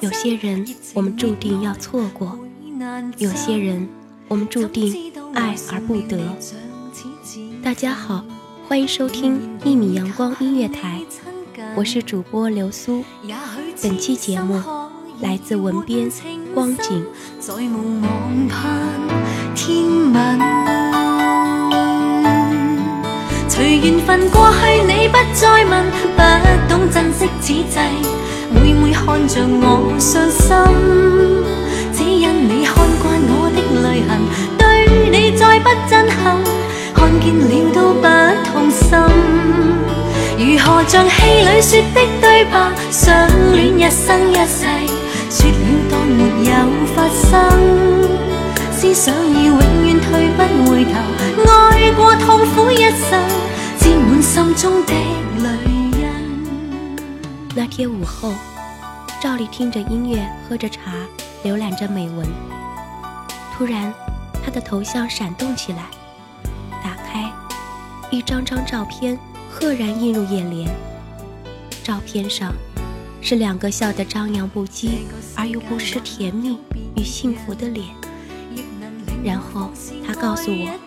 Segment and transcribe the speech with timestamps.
[0.00, 2.28] 有些人，我们注定要错过；
[3.18, 3.88] 有些人，
[4.28, 6.20] 我们注定爱而不得。
[7.62, 8.24] 大家好，
[8.68, 11.00] 欢迎收听一米阳光音乐台，
[11.74, 13.02] 我是主播刘苏。
[13.82, 14.62] 本期节目
[15.20, 16.08] 来自文编
[16.54, 17.04] 光景。
[17.40, 17.64] 随
[23.76, 25.84] 缘分过去，你不再问，
[26.16, 26.22] 不
[26.66, 27.78] 懂珍惜此际，
[28.50, 30.48] 每每看着我伤心，
[31.92, 34.10] 只因你看惯我的泪痕，
[34.56, 34.64] 对
[35.10, 36.42] 你再不震撼，
[36.94, 38.06] 看见了都不
[38.50, 38.88] 痛心。
[40.38, 44.64] 如何像戏里说的对白，相恋一生一世，
[45.30, 45.56] 说了
[45.88, 46.52] 当没有
[46.86, 47.30] 发生，
[48.72, 50.90] 思想已永远退不回头，
[51.48, 53.22] 爱过痛苦一生。
[54.20, 54.92] 心中的
[55.42, 55.48] 泪
[57.54, 58.32] 那天午后，
[59.20, 60.92] 赵丽听着音乐，喝着茶，
[61.44, 62.26] 浏览着美文。
[63.56, 63.92] 突然，
[64.44, 65.84] 她的头像闪动起来，
[66.82, 67.32] 打开，
[68.10, 69.18] 一张张照片
[69.50, 70.68] 赫然映入眼帘。
[71.82, 72.52] 照片上
[73.20, 74.90] 是两个笑得张扬不羁
[75.40, 76.58] 而又不失甜蜜
[76.96, 77.86] 与幸福的脸。
[79.24, 79.70] 然后
[80.06, 80.78] 他告诉我，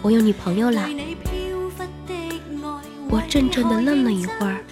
[0.00, 0.88] 我有女朋友了。
[3.10, 4.64] 我怔怔地愣了一会儿，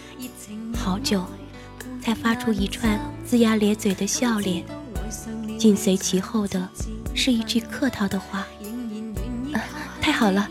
[0.75, 1.23] 好久，
[2.03, 2.99] 才发出一串
[3.29, 4.65] 龇牙咧嘴的笑脸，
[5.59, 6.67] 紧随其后的
[7.15, 8.47] 是一句客套的话
[10.01, 10.49] ：“太好了，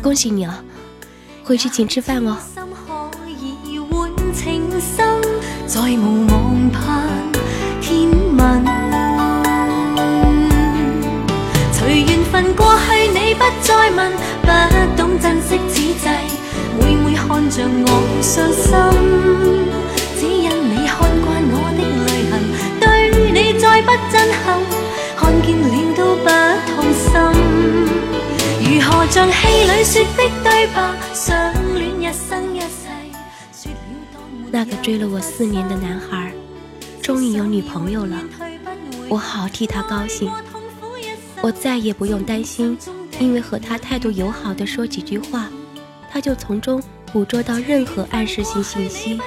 [0.00, 0.62] 恭喜你啊！
[1.42, 2.38] 回去请吃饭哦。”
[13.84, 14.00] 不再问，
[14.40, 14.48] 不
[14.96, 16.08] 懂珍惜此际。
[16.80, 17.88] 每每看着我
[18.22, 18.64] 伤心，
[20.16, 22.32] 只因你看惯我的泪痕，
[22.80, 22.82] 对
[23.30, 24.46] 你再不震撼，
[25.16, 25.64] 看见了
[25.94, 26.26] 都不
[26.72, 27.04] 痛心。
[28.64, 30.76] 如何像戏里说的对白，
[31.12, 32.88] 相恋一生一世，
[33.52, 33.76] 说了
[34.12, 34.16] 多
[34.50, 36.32] 那个追了我四年的男孩，
[37.02, 38.16] 终于有女朋友了，
[39.10, 40.30] 我好替他高兴。
[41.42, 42.78] 我再也不用担心，
[43.18, 45.48] 因为和他态度友好的说几句话。
[46.10, 46.80] 他就从中
[47.12, 49.20] 捕捉到任何暗示性信息，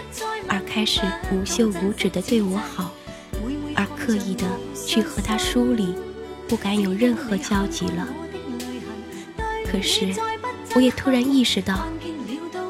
[0.48, 1.02] 而开始
[1.34, 2.92] 无休无止地对我好，
[3.75, 5.94] 而刻意的去和他疏离，
[6.48, 8.08] 不敢有任何交集了。
[9.69, 10.13] 可是，
[10.75, 11.89] 我也突然意识到，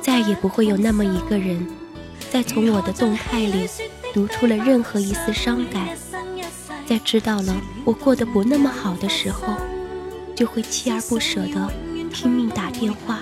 [0.01, 1.67] 再也不会有那么一个人，
[2.31, 3.69] 再从我的动态里
[4.15, 5.89] 读出了任何一丝伤感，
[6.87, 7.55] 在知道了
[7.85, 9.53] 我过得不那么好的时候，
[10.37, 11.67] 就会锲而不舍地
[12.13, 13.21] 拼命打电话。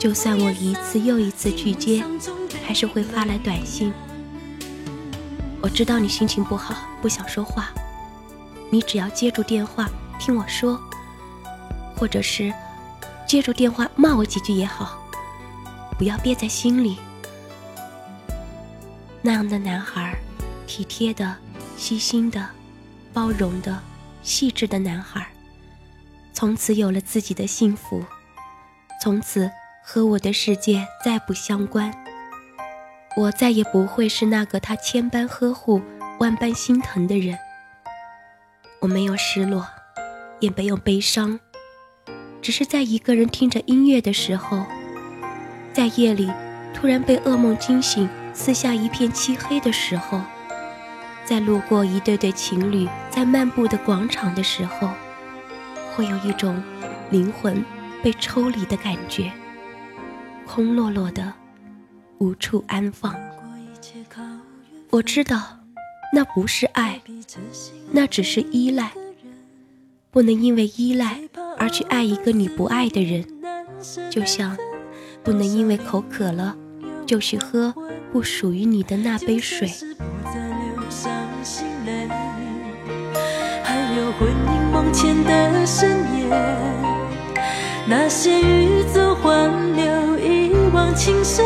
[0.00, 2.02] 就算我一次又一次拒接，
[2.66, 3.92] 还是会发来短信。
[5.60, 7.68] 我知道你心情不好，不想说话，
[8.70, 9.86] 你只要接住电话
[10.18, 10.80] 听我说，
[11.94, 12.50] 或者是
[13.28, 14.98] 接住电话骂我几句也好，
[15.98, 16.96] 不要憋在心里。
[19.20, 20.16] 那样的男孩，
[20.66, 21.36] 体贴的、
[21.76, 22.48] 细心的、
[23.12, 23.78] 包容的、
[24.22, 25.28] 细致的男孩。
[26.42, 28.04] 从此有了自己的幸福，
[29.00, 29.48] 从此
[29.80, 31.94] 和我的世界再不相关。
[33.16, 35.80] 我再也不会是那个他千般呵护、
[36.18, 37.38] 万般心疼的人。
[38.80, 39.68] 我没有失落，
[40.40, 41.38] 也没有悲伤，
[42.40, 44.64] 只是在一个人听着音乐的时候，
[45.72, 46.28] 在夜里
[46.74, 50.20] 突然被噩梦惊醒，四下一片漆黑的时候，
[51.24, 54.90] 在路过一对对情侣在漫步的广场的时候，
[55.94, 56.62] 会有一种
[57.10, 57.64] 灵魂
[58.02, 59.32] 被抽离的感觉，
[60.46, 61.32] 空落落的。
[62.18, 63.16] 无处安放。
[64.90, 65.58] 我知道，
[66.12, 67.00] 那不是爱，
[67.90, 68.92] 那只是依赖。
[70.12, 71.18] 不能因为依赖
[71.58, 73.26] 而去爱一个你不爱的人，
[74.08, 74.56] 就像
[75.24, 76.56] 不能因为口渴了
[77.04, 77.74] 就去喝
[78.12, 79.68] 不属于你的那杯水。
[85.24, 86.26] 的深夜，
[87.86, 91.44] 那些欲走还留，一往情深。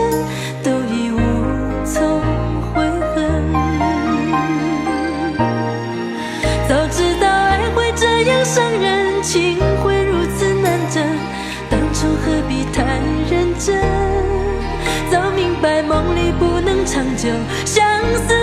[0.66, 1.20] 都已无
[1.84, 2.20] 从
[2.74, 2.82] 悔
[3.14, 3.14] 恨。
[6.68, 11.06] 早知道爱会这样伤人，情会如此难枕，
[11.70, 12.98] 当初何必太
[13.30, 13.80] 认真？
[15.08, 17.28] 早明白梦里不能长久，
[17.64, 17.86] 相
[18.26, 18.35] 思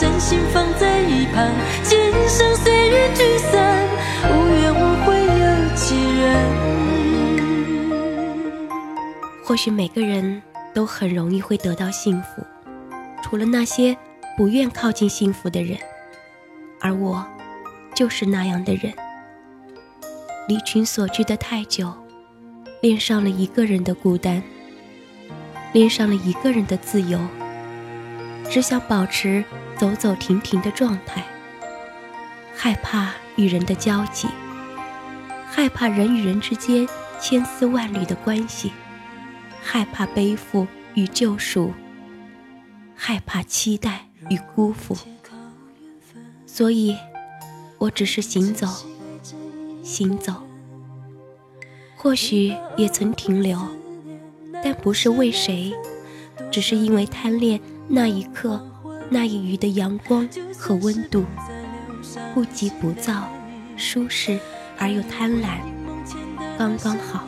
[0.00, 1.46] 真心放在一旁，
[1.82, 3.86] 今生随缘聚散，
[4.30, 6.24] 无怨无悔有几人？
[9.44, 10.40] 或许每个人
[10.72, 12.42] 都很容易会得到幸福，
[13.22, 13.94] 除了那些
[14.38, 15.76] 不愿靠近幸福的人，
[16.80, 17.22] 而我
[17.94, 18.90] 就是那样的人。
[20.48, 21.92] 离群所居的太久，
[22.80, 24.42] 恋上了一个人的孤单，
[25.74, 27.20] 恋上了一个人的自由。
[28.48, 29.44] 只想保持
[29.80, 31.24] 走走停停的状态，
[32.54, 34.28] 害怕与人的交集，
[35.46, 36.86] 害怕人与人之间
[37.18, 38.72] 千丝万缕的关系，
[39.62, 41.72] 害怕背负与救赎，
[42.94, 44.94] 害怕期待与辜负。
[46.44, 46.94] 所以，
[47.78, 48.66] 我只是行走，
[49.82, 50.34] 行走。
[51.96, 53.58] 或许也曾停留，
[54.62, 55.72] 但不是为谁，
[56.52, 57.58] 只是因为贪恋。
[57.88, 58.69] 那一刻，
[59.12, 61.24] 那一隅的阳光和温度，
[62.32, 63.28] 不急不躁，
[63.76, 64.38] 舒适
[64.78, 65.58] 而又贪婪，
[66.56, 67.26] 刚刚好。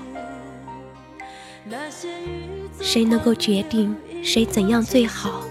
[2.80, 5.42] 谁能够决定谁怎样最好？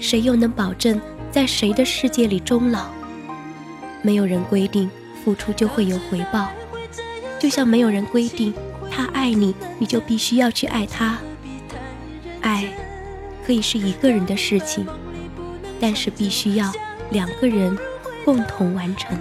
[0.00, 1.00] 谁又能保证
[1.30, 2.90] 在谁的世界里终老？
[4.02, 4.90] 没有人规定
[5.24, 6.50] 付出就会有回报，
[7.38, 8.52] 就像没有人规定
[8.90, 11.18] 他爱你，你就必须要去爱他。
[12.42, 12.68] 爱。
[13.46, 14.86] 可以是一个人的事情，
[15.80, 16.70] 但是必须要
[17.10, 17.76] 两个人
[18.24, 19.16] 共同完成。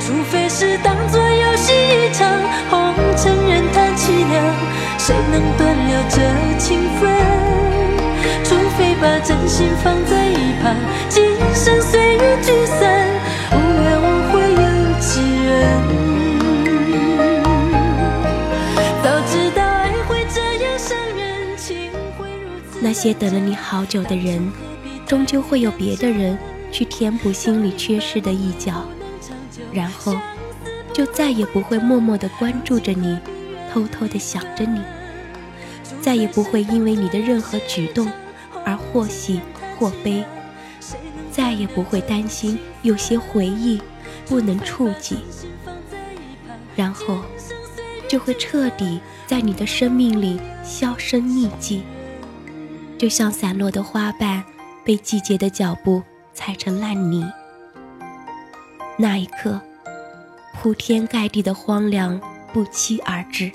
[0.00, 2.28] 除非是当作游戏一场，
[2.68, 4.54] 红尘人叹凄凉，
[4.98, 7.10] 谁能断了这情分？
[8.44, 10.76] 除非把真心放在一旁，
[11.08, 13.08] 今生随缘聚散，
[23.04, 24.50] 些等了你好久的人，
[25.06, 26.38] 终究会有别的人
[26.72, 28.82] 去填补心里缺失的一角，
[29.70, 30.16] 然后
[30.90, 33.18] 就再也不会默默的关注着你，
[33.70, 34.80] 偷偷的想着你，
[36.00, 38.10] 再也不会因为你的任何举动
[38.64, 39.38] 而或喜
[39.78, 40.24] 或悲，
[41.30, 43.82] 再也不会担心有些回忆
[44.26, 45.18] 不能触及，
[46.74, 47.18] 然后
[48.08, 51.82] 就会彻底在你的生命里销声匿迹。
[52.96, 54.42] 就像散落的花瓣
[54.84, 57.30] 被季节的脚步踩成烂泥，
[58.96, 59.60] 那一刻，
[60.54, 62.20] 铺天盖地的荒凉
[62.52, 63.50] 不期而至。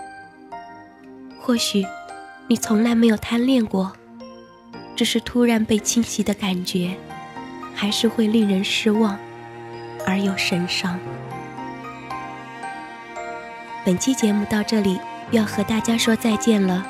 [1.39, 1.85] 或许，
[2.47, 3.91] 你从来没有贪恋过，
[4.95, 6.95] 只是突然被侵袭的感觉，
[7.73, 9.17] 还是会令人失望，
[10.05, 10.99] 而又神伤。
[13.85, 14.99] 本期节目到这里，
[15.31, 16.85] 要和大家说再见了。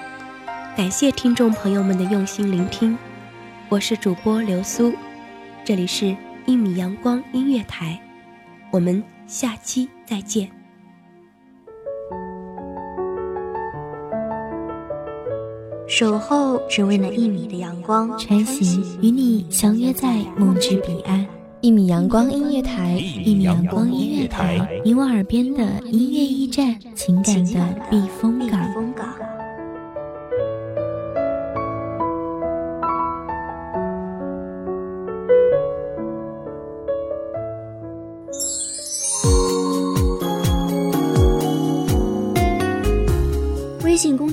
[0.80, 2.98] 感谢听众朋友们的用心聆听，
[3.68, 4.94] 我是主播刘苏，
[5.66, 8.00] 这里是一米阳光音乐台，
[8.72, 10.50] 我们下期再见。
[15.86, 21.28] 守候只为那一米的阳光，穿行与你相约在梦之彼岸。
[21.60, 28.58] 一米阳光音乐台，一米阳光音乐台，你我耳边的音乐驿站，情感的避风港。